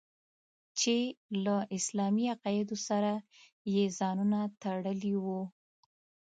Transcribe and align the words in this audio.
چې 0.79 0.95
له 1.45 1.55
اسلامي 1.77 2.25
عقایدو 2.35 2.77
سره 2.87 3.11
یې 3.73 3.83
ځانونه 3.99 4.39
تړلي 4.61 5.13
وو. 5.23 5.41